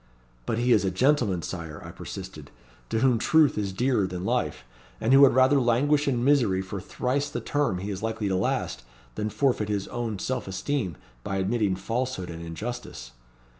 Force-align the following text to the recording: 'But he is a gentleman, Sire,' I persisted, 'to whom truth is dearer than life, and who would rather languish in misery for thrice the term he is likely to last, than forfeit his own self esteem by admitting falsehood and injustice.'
'But 0.47 0.57
he 0.57 0.71
is 0.71 0.83
a 0.83 0.89
gentleman, 0.89 1.43
Sire,' 1.43 1.79
I 1.85 1.91
persisted, 1.91 2.49
'to 2.89 3.01
whom 3.01 3.19
truth 3.19 3.55
is 3.55 3.71
dearer 3.71 4.07
than 4.07 4.25
life, 4.25 4.63
and 4.99 5.13
who 5.13 5.21
would 5.21 5.35
rather 5.35 5.61
languish 5.61 6.07
in 6.07 6.23
misery 6.23 6.59
for 6.63 6.81
thrice 6.81 7.29
the 7.29 7.39
term 7.39 7.77
he 7.77 7.91
is 7.91 8.01
likely 8.01 8.27
to 8.27 8.35
last, 8.35 8.81
than 9.13 9.29
forfeit 9.29 9.69
his 9.69 9.87
own 9.89 10.17
self 10.17 10.47
esteem 10.47 10.97
by 11.23 11.35
admitting 11.35 11.75
falsehood 11.75 12.31
and 12.31 12.41
injustice.' 12.43 13.11